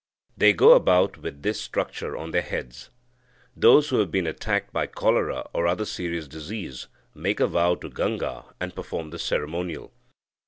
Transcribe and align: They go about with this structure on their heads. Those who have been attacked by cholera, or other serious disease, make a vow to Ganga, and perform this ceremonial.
They 0.35 0.51
go 0.53 0.71
about 0.73 1.19
with 1.19 1.43
this 1.43 1.61
structure 1.61 2.17
on 2.17 2.31
their 2.31 2.41
heads. 2.41 2.89
Those 3.55 3.89
who 3.89 3.99
have 3.99 4.09
been 4.09 4.25
attacked 4.25 4.73
by 4.73 4.87
cholera, 4.87 5.47
or 5.53 5.67
other 5.67 5.85
serious 5.85 6.27
disease, 6.27 6.87
make 7.13 7.39
a 7.39 7.45
vow 7.45 7.75
to 7.75 7.87
Ganga, 7.87 8.45
and 8.59 8.73
perform 8.73 9.11
this 9.11 9.21
ceremonial. 9.21 9.93